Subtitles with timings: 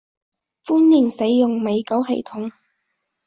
[0.65, 2.51] 歡迎使用米狗系統